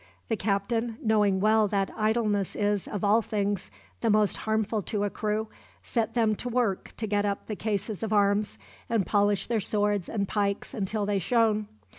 [0.29, 3.69] The captain, knowing well that idleness is, of all things,
[3.99, 5.47] the most harmful to a crew,
[5.83, 8.57] set them to work to get up the cases of arms,
[8.89, 11.67] and polish their swords and pikes until they shone.